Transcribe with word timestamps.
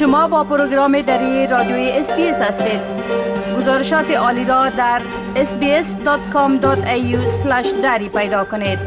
شما 0.00 0.28
با 0.28 0.44
پروگرام 0.44 1.00
دری 1.02 1.46
رادیوی 1.46 1.90
SBS 1.90 2.40
هستید 2.40 2.80
گزارشات 3.56 4.10
عالی 4.10 4.44
را 4.44 4.70
در 4.70 5.02
sbs.com.au 5.34 7.16
دری 7.82 8.08
پیدا 8.08 8.44
کنید 8.44 8.78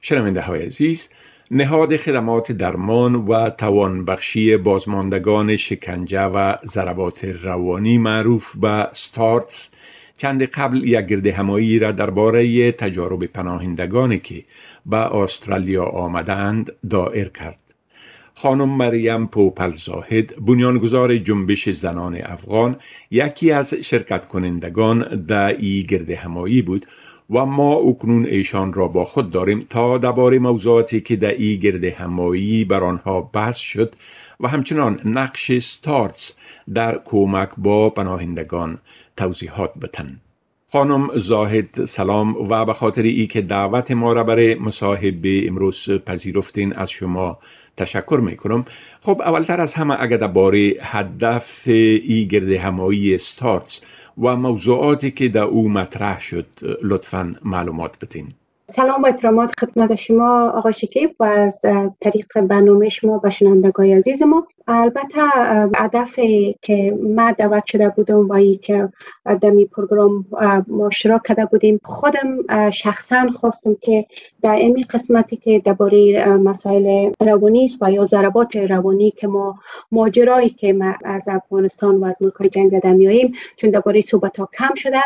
شنونده 0.00 0.40
های 0.40 0.66
عزیز 0.66 1.08
نهاد 1.50 1.96
خدمات 1.96 2.52
درمان 2.52 3.14
و 3.14 3.50
توانبخشی 3.50 4.56
بازماندگان 4.56 5.56
شکنجه 5.56 6.22
و 6.22 6.56
ضربات 6.64 7.24
روانی 7.24 7.98
معروف 7.98 8.56
به 8.56 8.88
STARTTS 8.92 9.70
چند 10.16 10.42
قبل 10.42 10.84
یک 10.84 11.06
گرد 11.06 11.26
همایی 11.26 11.78
را 11.78 11.92
درباره 11.92 12.72
تجارب 12.72 13.24
پناهندگانی 13.24 14.18
که 14.18 14.44
به 14.86 15.16
استرالیا 15.16 15.84
آمدند 15.84 16.72
دائر 16.90 17.28
کرد. 17.28 17.67
خانم 18.40 18.68
مریم 18.68 19.26
پوپل 19.26 19.72
زاهد 19.76 20.44
بنیانگذار 20.46 21.16
جنبش 21.16 21.68
زنان 21.68 22.18
افغان 22.22 22.76
یکی 23.10 23.52
از 23.52 23.74
شرکت 23.74 24.26
کنندگان 24.26 25.16
در 25.16 25.56
ای 25.56 25.82
گرد 25.88 26.10
همایی 26.10 26.62
بود 26.62 26.86
و 27.30 27.44
ما 27.44 27.74
اکنون 27.74 28.26
ایشان 28.26 28.72
را 28.72 28.88
با 28.88 29.04
خود 29.04 29.30
داریم 29.30 29.60
تا 29.60 29.98
درباره 29.98 30.38
موضوعاتی 30.38 31.00
که 31.00 31.16
در 31.16 31.34
ای 31.34 31.58
گرد 31.58 31.84
همایی 31.84 32.64
بر 32.64 32.84
آنها 32.84 33.20
بحث 33.20 33.56
شد 33.56 33.94
و 34.40 34.48
همچنان 34.48 35.00
نقش 35.04 35.52
ستارتس 35.58 36.32
در 36.74 37.00
کمک 37.04 37.48
با 37.58 37.90
پناهندگان 37.90 38.78
توضیحات 39.16 39.74
بتن. 39.78 40.20
خانم 40.72 41.18
زاهد 41.18 41.84
سلام 41.84 42.36
و 42.50 42.64
به 42.64 42.72
خاطر 42.72 43.02
ای 43.02 43.26
که 43.26 43.40
دعوت 43.40 43.90
ما 43.90 44.12
را 44.12 44.24
برای 44.24 44.54
مصاحبه 44.54 45.48
امروز 45.48 45.90
پذیرفتین 45.90 46.72
از 46.72 46.90
شما 46.90 47.38
تشکر 47.78 48.20
می 48.22 48.36
کنم 48.36 48.64
خب 49.00 49.22
اولتر 49.22 49.60
از 49.60 49.74
همه 49.74 49.96
اگر 50.02 50.16
درباره 50.16 50.74
هدف 50.80 51.62
ای 51.66 52.28
گرد 52.30 52.52
همایی 52.52 53.18
ستارتس 53.18 53.80
و 54.22 54.36
موضوعاتی 54.36 55.10
که 55.10 55.28
در 55.28 55.42
او 55.42 55.68
مطرح 55.68 56.20
شد 56.20 56.46
لطفا 56.82 57.34
معلومات 57.44 57.98
بتین 57.98 58.28
سلام 58.70 59.02
و 59.02 59.06
احترامات 59.06 59.52
خدمت 59.60 59.94
شما 59.94 60.50
آقای 60.50 60.72
شکیب 60.72 61.16
و 61.20 61.24
از 61.24 61.60
طریق 62.00 62.40
برنامه 62.40 62.88
شما 62.88 63.20
و 63.24 63.30
شنوندگان 63.30 63.86
عزیز 63.86 64.22
ما. 64.22 64.46
البته 64.70 65.20
هدف 65.76 66.18
که 66.62 66.98
ما 67.02 67.32
دعوت 67.32 67.66
شده 67.66 67.88
بودم 67.88 68.30
و 68.30 68.54
که 68.54 68.88
در 69.40 69.50
می 69.50 69.64
پروگرام 69.64 70.26
ما 70.66 70.90
شراک 70.90 71.22
کرده 71.28 71.44
بودیم 71.44 71.80
خودم 71.84 72.70
شخصا 72.70 73.30
خواستم 73.30 73.76
که 73.80 74.06
در 74.42 74.58
امی 74.60 74.84
قسمتی 74.84 75.36
که 75.36 75.58
درباره 75.58 76.26
مسائل 76.26 77.12
روانی 77.20 77.64
است 77.64 77.78
و 77.80 77.92
یا 77.92 78.04
ضربات 78.04 78.56
روانی 78.56 79.10
که 79.10 79.26
ما 79.26 79.58
ماجرایی 79.92 80.50
که 80.50 80.72
ما 80.72 80.94
از 81.04 81.28
افغانستان 81.28 81.96
و 81.96 82.04
از 82.04 82.22
ملک 82.22 82.52
جنگ 82.52 82.70
زده 82.70 82.92
میاییم 82.92 83.32
چون 83.56 83.70
درباره 83.70 84.00
صحبت 84.00 84.38
ها 84.38 84.48
کم 84.58 84.74
شده 84.74 84.98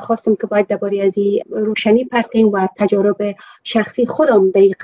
خواستم 0.00 0.34
که 0.34 0.46
باید 0.46 0.66
درباره 0.66 1.04
از 1.04 1.18
روشنی 1.50 2.04
پرتیم 2.04 2.48
و 2.48 2.68
تجارب 2.78 3.36
شخصی 3.64 4.06
خودم 4.06 4.50
در 4.50 4.60
این 4.60 4.74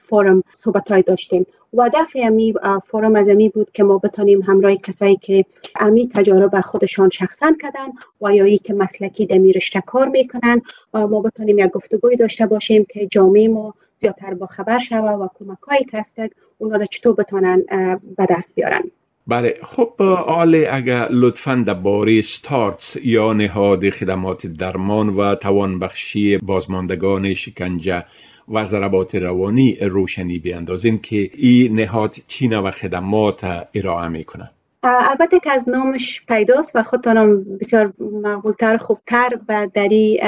فورم 0.00 0.42
صحبت 0.58 0.92
های 0.92 1.02
داشتیم. 1.02 1.46
و 1.76 1.90
دفع 1.94 2.20
امی 2.22 2.54
فورم 2.84 3.16
از 3.16 3.28
امی 3.28 3.48
بود 3.48 3.72
که 3.72 3.82
ما 3.84 3.98
بتانیم 3.98 4.42
همراه 4.42 4.76
کسایی 4.76 5.16
که 5.16 5.44
امی 5.80 6.08
تجارب 6.14 6.60
خودشان 6.60 7.10
شخصا 7.10 7.52
کردن 7.62 7.86
و 8.20 8.34
یا 8.34 8.44
ای 8.44 8.58
که 8.58 8.74
مسلکی 8.74 9.26
دمی 9.26 9.52
رشته 9.52 9.80
کار 9.80 10.08
می‌کنن 10.08 10.62
ما 10.94 11.20
بتانیم 11.20 11.58
یک 11.58 11.70
گفتگوی 11.70 12.16
داشته 12.16 12.46
باشیم 12.46 12.86
که 12.90 13.06
جامعه 13.06 13.48
ما 13.48 13.74
زیادتر 13.98 14.34
با 14.34 14.46
خبر 14.46 14.78
شوه 14.78 15.10
و 15.10 15.28
کمک 15.34 15.58
هایی 15.58 15.84
که 15.84 16.30
اونا 16.58 16.76
را 16.76 16.86
چطور 16.86 17.14
بتانن 17.14 17.64
به 18.16 18.26
دست 18.30 18.54
بیارن. 18.54 18.90
بله 19.26 19.54
خب 19.62 20.02
آله 20.26 20.68
اگر 20.72 21.08
لطفا 21.10 21.64
درباره 21.66 22.20
ستارتس 22.22 22.96
یا 23.02 23.32
نهاد 23.32 23.90
خدمات 23.90 24.46
درمان 24.46 25.08
و 25.08 25.34
توانبخشی 25.34 26.38
بازماندگان 26.38 27.34
شکنجه 27.34 28.04
و 28.48 28.66
ضربات 28.66 29.14
روانی 29.14 29.76
روشنی 29.76 30.38
بیاندازین 30.38 30.98
که 30.98 31.30
این 31.34 31.80
نهاد 31.80 32.16
چی 32.28 32.48
و 32.48 32.70
خدمات 32.70 33.66
ارائه 33.74 34.08
می‌کنه 34.08 34.50
البته 34.84 35.40
که 35.40 35.52
از 35.52 35.68
نامش 35.68 36.22
پیداست 36.28 36.72
و 36.74 36.82
خودتانم 36.82 37.44
بسیار 37.44 37.92
مقبولتر 38.00 38.76
خوبتر 38.76 39.38
و 39.48 39.68
دری 39.74 40.20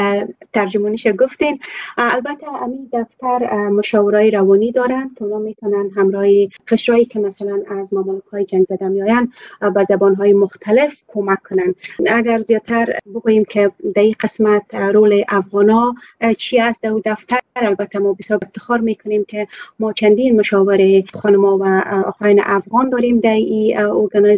ترجمانیش 0.53 1.07
گفتین. 1.07 1.59
البته 1.99 2.63
امی 2.63 2.89
دفتر 2.93 3.69
مشاورای 3.69 4.31
روانی 4.31 4.73
دارن 4.73 5.11
که 5.19 5.25
اونا 5.25 5.39
می‌تونن 5.39 5.91
همراه 5.97 6.27
قشرایی 6.69 7.05
که 7.05 7.19
مثلا 7.19 7.63
از 7.81 7.95
ممالک 7.95 8.23
های 8.33 8.45
جنگ 8.45 8.65
زده 8.65 8.89
میاین 8.89 9.33
با 9.75 9.85
زبان 9.89 10.15
های 10.15 10.33
مختلف 10.33 11.03
کمک 11.09 11.39
کنن. 11.43 11.75
اگر 12.07 12.39
زیادتر 12.39 12.99
بگوییم 13.15 13.45
که 13.45 13.71
در 13.95 14.03
قسمت 14.21 14.75
رول 14.75 15.25
افغانا 15.29 15.95
چی 16.39 16.61
است 16.61 16.83
در 16.83 16.95
دفتر؟ 17.05 17.39
البته 17.57 17.99
ما 17.99 18.13
بسیار 18.13 18.41
افتخار 18.43 18.81
می‌کنیم 18.81 19.25
که 19.25 19.47
ما 19.79 19.93
چندین 19.93 20.37
مشاور 20.37 21.03
خانما 21.15 21.59
و 21.59 21.83
آقایان 22.07 22.41
افغان 22.45 22.89
داریم 22.89 23.21
در 23.21 23.31
این 23.31 23.79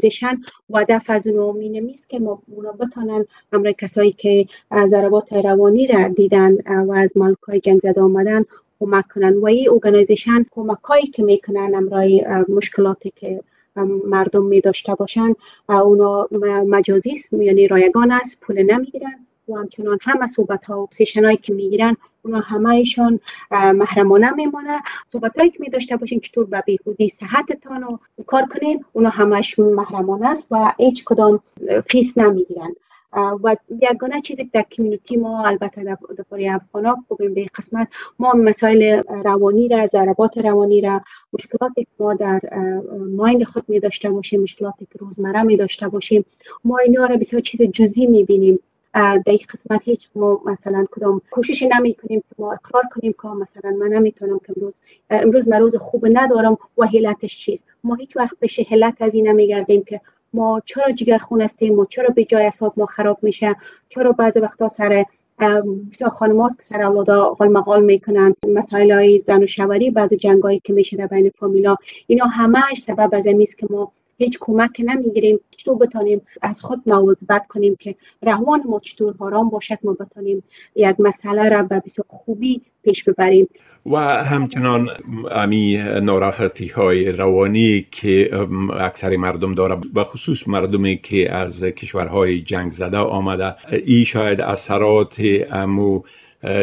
organization 0.08 0.40
و 0.70 0.78
هدف 0.78 1.10
از 1.10 1.26
اونا 1.26 1.52
همینیست 1.52 2.08
که 2.08 2.18
ما 2.18 2.42
اونا 2.56 2.72
بتانن 2.72 3.24
همراه 3.52 3.72
کسایی 3.72 4.12
که 4.12 4.46
ضربات 4.86 5.32
روانی 5.32 5.86
را 5.86 6.08
دیدن 6.08 6.56
و 6.86 6.92
از 6.92 7.16
ملکای 7.16 7.60
جنگ 7.60 7.80
زده 7.80 8.00
آمدن 8.00 8.44
کمک 8.80 9.04
کنن. 9.14 9.34
و 9.34 9.46
این 9.46 9.70
organization 9.70 10.46
کمک 10.50 10.78
هایی 10.84 11.06
که 11.06 11.22
می‌کنن 11.22 11.74
همراه 11.74 12.04
مشکلاتی 12.48 13.12
که 13.16 13.40
مردم 14.04 14.44
می 14.46 14.60
داشته 14.60 14.94
باشن 14.94 15.34
اونا 15.68 16.28
مجانی 16.66 17.14
یعنی 17.32 17.68
رایگان 17.68 18.12
است 18.12 18.40
پول 18.40 18.62
نمی‌گیرن. 18.62 19.27
و 19.48 19.56
همچنان 19.56 19.98
همه 20.02 20.26
صحبت 20.26 20.64
ها 20.64 20.82
و 20.82 20.88
session 20.90 21.24
هایی 21.24 21.36
که 21.36 21.52
می‌گیرن 21.54 21.96
اونا 22.22 22.40
همه 22.40 22.68
ایشان 22.70 23.20
محرمانه 23.50 24.30
میمانه 24.30 24.80
صحبت 25.12 25.38
هایی 25.38 25.50
که 25.50 25.58
می 25.60 25.68
داشته 25.68 25.96
باشین 25.96 26.20
چطور 26.20 26.44
به 26.44 26.62
بیهودی 26.66 27.08
صحتتان 27.08 27.82
رو 27.82 27.98
کار 28.26 28.42
کنین 28.42 28.84
اونا 28.92 29.08
همش 29.08 29.58
محرمانه 29.58 30.28
است 30.28 30.46
و 30.50 30.72
هیچ 30.78 31.04
کدام 31.04 31.40
فیس 31.86 32.18
نمی‌گیرن. 32.18 32.74
و 33.12 33.56
یگانه 33.82 34.20
چیزی 34.20 34.44
که 34.44 34.50
در 34.52 34.62
کمیونیتی 34.62 35.16
ما 35.16 35.46
البته 35.46 35.84
در 35.84 35.98
پاره 36.30 36.54
افغانا 36.54 36.96
بگیم 37.10 37.34
به 37.34 37.46
قسمت 37.58 37.88
ما 38.18 38.32
مسائل 38.32 39.02
روانی 39.08 39.68
را 39.68 39.86
ضربات 39.86 40.38
روانی 40.38 40.80
را 40.80 41.00
مشکلاتی 41.32 41.84
که 41.84 41.90
ما 41.98 42.14
در 42.14 42.40
مایند 43.16 43.44
خود 43.44 43.64
می 43.68 43.80
داشته 43.80 44.10
باشیم 44.10 44.42
مشکلاتی 44.42 44.86
که 44.92 44.98
روزمره 44.98 45.42
می 45.42 45.56
داشته 45.56 45.88
باشیم 45.88 46.24
ما 46.64 46.78
اینا 46.78 47.06
را 47.06 47.16
بسیار 47.16 47.42
چیز 47.42 47.62
جزئی 47.62 48.06
می 48.06 48.24
بینیم 48.24 48.58
در 48.98 49.22
این 49.26 49.40
قسمت 49.52 49.80
هیچ 49.84 50.08
ما 50.14 50.40
مثلا 50.46 50.86
کدام 50.90 51.20
کوشش 51.30 51.62
نمی 51.62 51.94
کنیم 51.94 52.20
که 52.20 52.34
ما 52.38 52.52
اقرار 52.52 52.82
کنیم 52.94 53.14
که 53.22 53.28
مثلا 53.28 53.70
من 53.70 53.86
نمی‌تونم 53.86 54.38
که 54.38 54.52
امروز 54.56 54.74
امروز 55.10 55.48
من 55.48 55.60
روز 55.60 55.76
خوب 55.76 56.06
ندارم 56.12 56.58
و 56.78 56.86
حیلتش 56.86 57.38
چیست. 57.38 57.64
ما 57.84 57.94
هیچ 57.94 58.16
وقت 58.16 58.38
به 58.40 58.48
حیلت 58.68 59.02
از 59.02 59.14
این 59.14 59.28
نمیگردیم 59.28 59.84
که 59.84 60.00
ما 60.32 60.62
چرا 60.66 60.92
جگر 60.92 61.18
خون 61.18 61.40
هستیم 61.40 61.74
ما 61.74 61.84
چرا 61.84 62.08
به 62.08 62.24
جای 62.24 62.46
اصاب 62.46 62.74
ما 62.76 62.86
خراب 62.86 63.18
میشه 63.22 63.56
چرا 63.88 64.12
بعضی 64.12 64.40
وقتا 64.40 64.68
سر 64.68 65.04
بسیار 65.90 66.10
خانم 66.10 66.48
که 66.48 66.62
سر 66.62 66.82
اولادا 66.82 67.30
غال 67.34 67.48
مقال 67.48 67.84
می‌کنن 67.84 68.34
مسائل 68.48 68.92
های 68.92 69.18
زن 69.18 69.42
و 69.42 69.46
شوری 69.46 69.90
بعضی 69.90 70.16
جنگایی 70.16 70.60
که 70.64 70.72
میشه 70.72 70.96
در 70.96 71.06
بین 71.06 71.30
فامیلا 71.38 71.76
اینا 72.06 72.26
همهش 72.26 72.78
سبب 72.78 73.10
از 73.12 73.26
است 73.26 73.58
که 73.58 73.66
ما 73.70 73.92
هیچ 74.18 74.38
کمک 74.40 74.70
نمی‌گیریم. 74.78 75.40
چطور 75.50 75.76
بتانیم 75.78 76.20
از 76.42 76.60
خود 76.62 76.82
مواظبت 76.86 77.46
کنیم 77.48 77.76
که 77.80 77.94
روان 78.22 78.62
ما 78.68 78.80
چطور 78.80 79.14
آرام 79.18 79.50
باشد 79.50 79.78
ما 79.82 79.92
بتانیم 79.92 80.42
یک 80.74 81.00
مسئله 81.00 81.48
را 81.48 81.62
به 81.62 81.82
بسیار 81.86 82.06
خوبی 82.08 82.60
پیش 82.82 83.04
ببریم. 83.04 83.48
و 83.86 83.96
همچنان 84.24 84.88
امی 85.30 85.76
ناراحتی 86.02 86.68
های 86.68 87.12
روانی 87.12 87.86
که 87.90 88.30
اکثر 88.80 89.16
مردم 89.16 89.54
داره 89.54 89.76
و 89.94 90.04
خصوص 90.04 90.48
مردمی 90.48 90.96
که 90.96 91.32
از 91.32 91.64
کشورهای 91.64 92.40
جنگ 92.42 92.72
زده 92.72 92.96
آمده 92.96 93.54
ای 93.86 94.04
شاید 94.04 94.40
اثرات 94.40 95.22
امو 95.50 96.02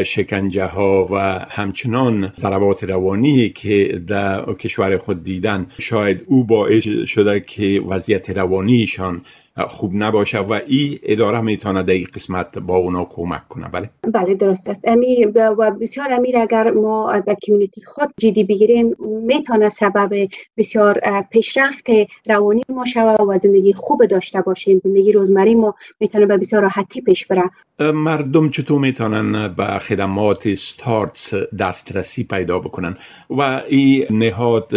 شکنجه 0.05 0.65
ها 0.65 1.07
و 1.11 1.15
همچنان 1.49 2.33
ضربات 2.37 2.83
روانی 2.83 3.49
که 3.49 4.01
در 4.07 4.53
کشور 4.53 4.97
خود 4.97 5.23
دیدن 5.23 5.67
شاید 5.79 6.23
او 6.27 6.43
باعث 6.43 6.83
شده 6.83 7.39
که 7.39 7.81
وضعیت 7.87 8.29
روانیشان 8.29 9.21
خوب 9.57 9.91
نباشه 9.95 10.39
و 10.39 10.59
این 10.67 10.99
اداره 11.03 11.41
می‌تونه 11.41 11.83
در 11.83 11.93
این 11.93 12.07
قسمت 12.15 12.57
با 12.57 12.75
اونا 12.75 13.05
کمک 13.05 13.47
کنه. 13.47 13.67
بله. 13.67 13.89
بله 14.13 14.33
درست 14.33 14.69
است. 14.69 14.81
امی 14.83 15.25
و 15.25 15.71
بسیار 15.71 16.13
امیر 16.13 16.37
اگر 16.37 16.71
ما 16.71 17.19
در 17.19 17.35
کمیونیتی 17.43 17.81
خود 17.81 18.09
جدی 18.19 18.43
بگیریم 18.43 18.95
می‌تونه 18.99 19.69
سبب 19.69 20.27
بسیار 20.57 21.01
پیشرفت 21.31 21.85
روانی 22.27 22.61
ما 22.69 22.85
شود 22.85 23.21
و 23.21 23.37
زندگی 23.37 23.73
خوب 23.73 24.05
داشته 24.05 24.41
باشیم. 24.41 24.79
زندگی 24.79 25.11
روزمری 25.11 25.55
ما 25.55 25.75
می‌تونه 25.99 26.25
به 26.25 26.37
بسیار 26.37 26.61
راحتی 26.61 27.01
پیش 27.01 27.27
بره. 27.27 27.43
مردم 27.79 28.49
چطور 28.49 28.79
می‌تونن 28.79 29.47
به 29.47 29.65
خدمات 29.65 30.53
ستارتس 30.53 31.33
دسترسی 31.59 32.23
پیدا 32.23 32.59
بکنن 32.59 32.97
و 33.29 33.61
این 33.69 34.05
نهاد 34.09 34.71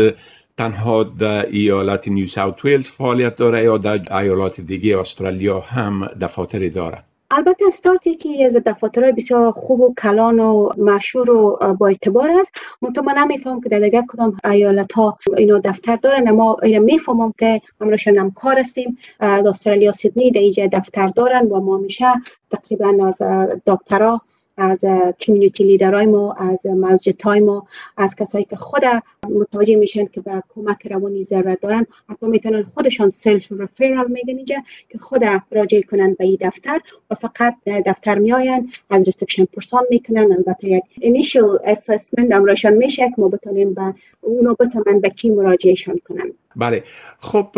تنها 0.58 1.02
در 1.04 1.46
ایالت 1.46 2.08
نیو 2.08 2.26
ساوت 2.26 2.64
ویلز 2.64 2.86
فعالیت 2.86 3.36
داره 3.36 3.62
یا 3.64 3.78
در 3.78 4.16
ایالات 4.18 4.60
دیگه 4.60 4.98
استرالیا 4.98 5.60
هم 5.60 6.06
دفاتری 6.20 6.70
داره 6.70 6.98
البته 7.30 7.64
استارت 7.66 8.06
یکی 8.06 8.44
از 8.44 8.56
دفاتر 8.56 9.12
بسیار 9.12 9.52
خوب 9.52 9.80
و 9.80 9.94
کلان 10.02 10.38
و 10.40 10.70
مشهور 10.78 11.30
و 11.30 11.74
با 11.78 11.88
اعتبار 11.88 12.30
است. 12.30 12.60
منتها 12.82 13.04
من 13.04 13.18
نمیفهم 13.18 13.60
که 13.60 13.68
در 13.68 13.78
دیگه 13.78 14.04
کدام 14.08 14.36
ایالت 14.44 14.92
ها 14.92 15.18
اینا 15.36 15.58
دفتر 15.58 15.96
دارن 15.96 16.28
اما 16.28 16.56
اینا 16.62 16.78
می‌فهمم 16.78 17.32
که 17.38 17.60
همراهشان 17.80 18.18
هم 18.18 18.30
کار 18.30 18.58
هستیم. 18.58 18.98
استرالیا 19.20 19.92
سیدنی 19.92 20.30
اینجا 20.34 20.66
دفتر 20.66 21.06
دارن 21.06 21.46
و 21.46 21.60
ما 21.60 21.76
میشه 21.76 22.06
تقریبا 22.50 23.06
از 23.06 23.22
دکترها 23.66 24.22
از 24.58 24.84
کمیونیتی 25.20 25.64
لیدرای 25.64 26.06
ما 26.06 26.32
از 26.32 26.66
مسجد 26.66 27.22
های 27.22 27.40
ما 27.40 27.66
از 27.96 28.16
کسایی 28.16 28.44
که 28.44 28.56
خود 28.56 28.82
متوجه 29.30 29.76
میشن 29.76 30.06
که 30.06 30.20
به 30.20 30.42
کمک 30.54 30.86
روانی 30.90 31.24
ضرورت 31.24 31.60
دارن. 31.60 31.86
حتی 32.08 32.26
می‌تونن 32.26 32.66
خودشان 32.74 33.10
self 33.10 33.52
referral 33.58 34.06
میگن 34.08 34.36
اینجا 34.36 34.56
که 34.88 34.98
خود 34.98 35.24
راجع 35.50 35.80
کنن 35.80 36.14
به 36.18 36.24
این 36.24 36.38
دفتر 36.40 36.80
و 37.10 37.14
فقط 37.14 37.54
دفتر 37.86 38.18
میاین 38.18 38.72
از 38.90 39.04
reception 39.04 39.44
پرسان 39.44 39.82
می‌کنن. 39.90 40.32
البته 40.32 40.68
یک 40.68 40.84
اینیشل 41.00 41.56
اسسمنت 41.64 42.32
امرشان 42.32 42.72
میشه 42.72 43.08
که 43.08 43.14
ما 43.18 43.28
بتونیم 43.28 43.74
به 43.74 43.94
اونو 44.20 44.54
بتونن 44.60 45.00
به 45.00 45.10
کی 45.10 45.30
مراجعهشان 45.30 45.98
کنن. 46.08 46.32
بله. 46.56 46.84
خب 47.18 47.48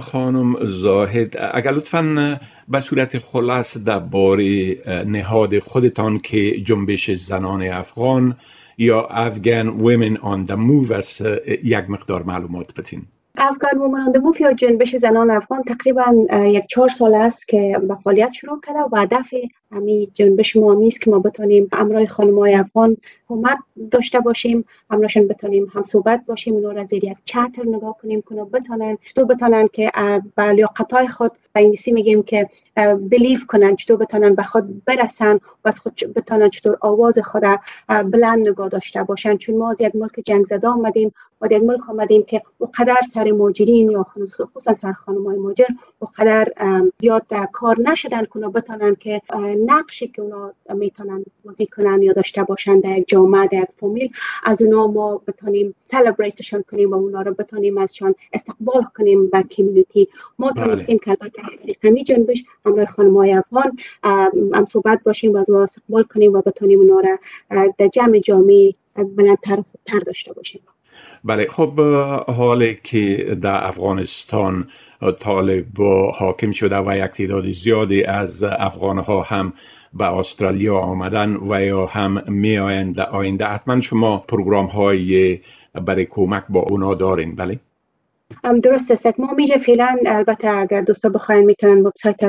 خانم 0.00 0.56
زاهد 0.60 1.36
اگر 1.52 1.70
لطفا 1.70 2.38
به 2.70 2.80
صورت 2.80 3.18
خلاص 3.18 3.76
در 3.76 3.98
بار 3.98 4.38
نهاد 5.06 5.58
خودتان 5.58 6.18
که 6.18 6.60
جنبش 6.60 7.10
زنان 7.10 7.62
افغان 7.62 8.36
یا 8.78 9.06
افغان 9.06 9.68
ویمن 9.68 10.16
آن 10.16 10.44
د 10.44 10.52
موو 10.52 10.92
از 10.92 11.22
یک 11.64 11.90
مقدار 11.90 12.22
معلومات 12.22 12.74
بتین 12.74 13.02
افغان 13.38 13.78
وومن 13.78 14.00
آن 14.00 14.34
یا 14.40 14.52
جنبش 14.52 14.96
زنان 14.96 15.30
افغان 15.30 15.62
تقریبا 15.62 16.04
یک 16.44 16.64
چهار 16.68 16.88
سال 16.88 17.14
است 17.14 17.48
که 17.48 17.80
به 17.88 17.94
فعالیت 17.94 18.32
شروع 18.32 18.60
کرده 18.66 18.78
و 18.92 18.96
هدف 18.96 19.34
همی 19.72 20.10
جنبش 20.14 20.56
ما 20.56 20.74
نیست 20.74 21.00
که 21.00 21.10
ما 21.10 21.18
بتونیم 21.18 21.68
امرای 21.72 22.06
خانمای 22.06 22.54
افغان 22.54 22.96
کمک 23.28 23.58
داشته 23.90 24.20
باشیم 24.20 24.64
امراشون 24.90 25.28
بتونیم 25.28 25.72
هم 25.74 25.82
صحبت 25.82 26.26
باشیم 26.26 26.54
اونا 26.54 26.72
را 26.72 26.84
زیر 26.84 27.04
یک 27.04 27.16
چتر 27.24 27.62
نگاه 27.66 27.96
کنیم 28.02 28.22
که 28.28 28.34
بتونن 28.34 28.98
چطور 29.06 29.24
بتونن 29.24 29.68
که 29.72 29.90
به 30.36 30.42
لیاقتای 30.42 31.08
خود 31.08 31.32
به 31.52 31.60
انگلیسی 31.60 31.92
میگیم 31.92 32.22
که 32.22 32.48
بلیف 33.10 33.46
کنن 33.46 33.76
چطور 33.76 33.96
بتونن 33.96 34.34
به 34.34 34.42
خود 34.42 34.84
برسن 34.84 35.34
و 35.34 35.68
از 35.68 35.80
خود 35.80 35.94
بتونن 36.16 36.50
چطور 36.50 36.78
آواز 36.80 37.18
خود 37.18 37.42
بلند 37.88 38.48
نگاه 38.48 38.68
داشته 38.68 39.02
باشن. 39.02 39.36
چون 39.36 39.56
ما 39.56 39.70
از 39.70 39.80
یک 39.80 39.96
ملک 39.96 40.20
جنگ 40.24 40.46
زده 40.46 40.68
آمدیم 40.68 41.12
و 41.40 41.48
یک 41.50 41.62
ملک 41.62 41.90
آمدیم 41.90 42.22
که 42.22 42.42
قدر 42.78 42.96
سر 43.10 43.30
ماجرین 43.30 43.90
یا 43.90 44.02
خصوصا 44.02 44.74
سر 44.74 44.92
خانمای 44.92 45.36
ماجر 45.36 45.64
قدر 46.18 46.52
زیاد 46.98 47.26
کار 47.52 47.80
نشدن 47.80 48.24
که 48.24 48.38
بتونن 48.38 48.94
که 48.94 49.22
نقشی 49.66 50.08
که 50.08 50.22
اونا 50.22 50.52
می‌تونن 50.74 51.24
بازی 51.44 51.66
کنن 51.66 52.02
یا 52.02 52.12
داشته 52.12 52.42
باشن 52.42 52.80
در 52.80 52.98
یک 52.98 53.08
جامعه 53.08 53.46
در 53.46 53.62
یک 53.62 53.68
فامیل 53.76 54.10
از 54.44 54.62
اونا 54.62 54.86
ما 54.86 55.22
بتونیم 55.26 55.74
سلبریتشون 55.84 56.64
کنیم 56.70 56.90
و 56.90 56.94
اونا 56.94 57.22
رو 57.22 57.34
بتونیم 57.34 57.78
ازشان 57.78 58.14
استقبال 58.32 58.82
کنیم 58.96 59.30
به 59.30 59.42
کمیونیتی 59.42 60.08
ما 60.38 60.50
بله. 60.50 60.64
تونستیم 60.64 60.98
که 60.98 61.10
البته 61.10 61.42
همین 61.84 62.04
جنبش 62.04 62.44
همراه 62.66 62.86
خانمای 62.86 63.32
افغان 63.32 63.78
هم 64.54 64.66
صحبت 64.68 65.02
باشیم 65.04 65.32
و 65.32 65.36
از 65.36 65.50
استقبال 65.50 66.02
کنیم 66.02 66.32
و 66.32 66.42
بتونیم 66.42 66.80
اونا 66.80 67.00
رو 67.00 67.18
در 67.78 67.88
جمع 67.88 68.18
جامعه 68.18 68.74
بلندتر 68.94 69.60
و 69.60 69.62
خوبتر 69.62 69.98
داشته 69.98 70.32
باشیم 70.32 70.60
بله 71.24 71.46
خب 71.46 71.80
حالی 72.26 72.78
که 72.84 73.36
در 73.42 73.66
افغانستان 73.66 74.68
طالب 75.20 75.80
حاکم 76.14 76.52
شده 76.52 76.78
و 76.78 76.96
یک 76.96 77.10
تعداد 77.10 77.50
زیادی 77.50 78.04
از 78.04 78.44
افغان 78.44 78.98
ها 78.98 79.22
هم 79.22 79.52
به 79.92 80.04
استرالیا 80.04 80.78
آمدن 80.78 81.36
و 81.36 81.64
یا 81.64 81.86
هم 81.86 82.32
می 82.32 82.58
آیند 82.58 83.00
آینده. 83.00 83.46
حتما 83.46 83.80
شما 83.80 84.18
پروگرام 84.18 84.66
های 84.66 85.40
برای 85.74 86.04
کمک 86.04 86.44
با 86.48 86.60
اونا 86.60 86.94
دارین. 86.94 87.34
بله. 87.34 87.60
درست 88.62 88.90
است. 88.90 89.20
ما 89.20 89.32
میجه 89.32 89.56
فعلا 89.56 89.98
البته 90.06 90.48
اگر 90.48 90.80
دوستا 90.80 91.08
بخواین 91.08 91.44
می‌تونن 91.44 91.82
وبسایت 91.86 92.24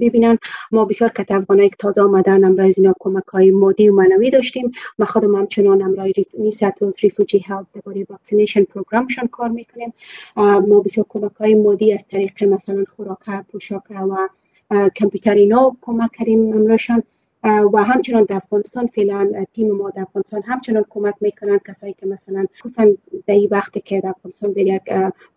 ببینن 0.00 0.38
ما 0.72 0.84
بسیار 0.84 1.10
کت 1.10 1.30
افغانایی 1.30 1.68
که 1.68 1.76
تازه 1.78 2.02
آمدن 2.02 2.44
امرای 2.44 2.68
از 2.68 2.78
اینا 2.78 2.94
کمک 3.00 3.24
های 3.24 3.50
مادی 3.50 3.88
و 3.88 3.94
معنوی 3.94 4.30
داشتیم. 4.30 4.72
ما 4.98 5.06
خودم 5.06 5.34
همچنان 5.34 5.82
امرای 5.82 6.12
NSW 6.38 6.82
Refugee 6.82 7.38
Health 7.38 7.66
درباره 7.74 8.06
vaccination 8.10 8.64
program 8.64 9.07
شان 9.07 9.26
کار 9.26 9.48
می‌کنیم. 9.48 9.92
ما 10.36 10.80
بسیار 10.80 11.06
کمک 11.08 11.32
های 11.32 11.54
مادی 11.54 11.92
از 11.92 12.06
طریق 12.10 12.44
مثلا 12.44 12.84
خوراک 12.96 13.46
پوشاک 13.52 13.82
و 13.90 14.28
کامپیوتر 14.70 15.34
اینا 15.34 15.76
کمک 15.80 16.10
کردیم 16.18 16.52
امرایشان 16.52 17.02
و 17.44 17.84
همچنان 17.84 18.24
در 18.24 18.36
افغانستان 18.36 18.86
فعلا 18.86 19.44
تیم 19.54 19.70
ما 19.70 19.90
در 19.90 20.02
افغانستان 20.02 20.42
همچنان 20.42 20.84
کمک 20.90 21.14
می‌کنن 21.20 21.60
کسایی 21.68 21.94
که 22.00 22.06
مثلا 22.06 22.46
خصوصا 22.62 22.84
در 23.26 23.34
این 23.34 23.48
وقت 23.50 23.84
که 23.84 24.00
در 24.00 24.08
افغانستان 24.08 24.52
در 24.52 24.58
یک 24.58 24.82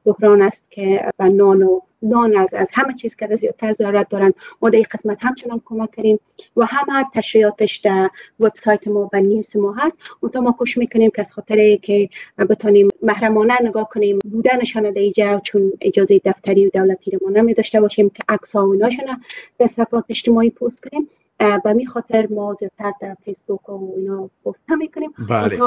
بحران 0.05 0.41
است 0.41 0.71
که 0.71 1.11
به 1.17 1.25
نان 1.25 1.61
و 1.61 1.79
نان 2.01 2.37
از, 2.37 2.53
از 2.53 2.67
همه 2.73 2.93
چیز 2.93 3.15
که 3.15 3.35
زیادتر 3.35 3.73
ضرورت 3.73 4.09
دارن 4.09 4.33
ما 4.61 4.69
در 4.69 4.75
این 4.75 4.85
قسمت 4.91 5.17
همچنان 5.21 5.61
کمک 5.65 5.95
کردیم 5.95 6.19
و 6.57 6.65
همه 6.65 7.05
تشریعاتش 7.13 7.77
در 7.77 8.09
وبسایت 8.39 8.87
ما 8.87 9.09
و 9.13 9.19
نیوز 9.19 9.57
ما 9.57 9.73
هست. 9.73 9.97
اون 10.19 10.43
ما 10.43 10.51
خوش 10.51 10.77
می‌کنیم 10.77 11.11
که 11.15 11.21
از 11.21 11.31
خاطر 11.31 11.75
که 11.75 12.09
بتانیم 12.37 12.87
محرمانه 13.01 13.57
نگاه 13.61 13.89
کنیم 13.89 14.19
بودنشان 14.31 14.83
در 14.83 15.01
اینجا 15.01 15.39
چون 15.39 15.71
اجازه 15.81 16.21
دفتری 16.25 16.67
و 16.67 16.69
دولتی 16.73 17.17
ما 17.21 17.29
نمی 17.29 17.53
داشته 17.53 17.81
باشیم 17.81 18.09
که 18.09 18.23
عکس 18.29 18.55
ها 18.55 18.67
و 18.69 18.77
به 19.57 19.67
صفحات 19.67 20.05
اجتماعی 20.09 20.49
پست 20.49 20.81
کنیم. 20.81 21.09
به 21.39 21.73
می 21.73 21.85
خاطر 21.85 22.27
ما 22.31 22.57
زیادتر 22.59 22.93
در 23.01 23.17
فیسبوک 23.25 23.69
و 23.69 23.93
اینا 23.97 24.29
پست 24.45 24.63
هم 24.69 24.77
می‌کنیم. 24.77 25.09
بله. 25.29 25.59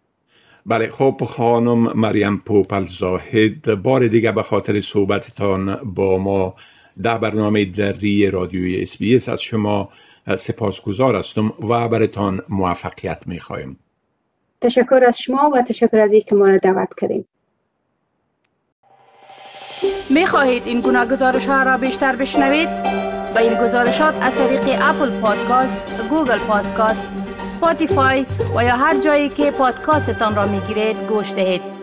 بله. 0.66 0.88
خب 0.88 1.20
خانم 1.26 1.98
مریم 1.98 2.42
پوپل 2.46 2.84
زاهد 2.84 3.82
بار 3.82 4.06
دیگه 4.06 4.32
به 4.32 4.42
خاطر 4.42 4.80
صحبتتان 4.80 5.74
با 5.94 6.18
ما. 6.18 6.54
در 7.02 7.18
برنامه 7.18 7.64
دری 7.64 8.30
رادیوی 8.30 8.82
اس 8.82 9.28
از 9.28 9.42
شما 9.42 9.88
سپاسگزار 10.36 11.16
هستم 11.16 11.52
و 11.68 11.88
برتان 11.88 12.40
موفقیت 12.48 13.26
می 13.26 13.40
خواهیم 13.40 13.78
تشکر 14.60 15.00
از 15.06 15.18
شما 15.18 15.50
و 15.54 15.62
تشکر 15.62 15.98
از 15.98 16.12
اینکه 16.12 16.34
ما 16.34 16.46
را 16.46 16.58
دعوت 16.58 16.88
کردین 17.00 17.24
می 20.10 20.26
خواهید 20.26 20.66
این 20.66 20.80
گونه 20.80 21.06
گزارش 21.06 21.46
ها 21.46 21.62
را 21.62 21.76
بیشتر 21.76 22.16
بشنوید؟ 22.16 22.68
به 23.34 23.40
این 23.40 23.54
گزارشات 23.54 24.14
از 24.20 24.36
طریق 24.36 24.78
Apple 24.82 25.20
Podcast، 25.20 25.80
Google 26.10 26.38
Podcast، 26.38 27.06
Spotify 27.38 28.26
و 28.56 28.64
یا 28.64 28.76
هر 28.76 29.00
جایی 29.00 29.28
که 29.28 29.50
پادکاستتان 29.50 30.36
را 30.36 30.46
می 30.46 30.60
گیرید 30.60 30.96
گوش 31.08 31.32
دهید. 31.32 31.79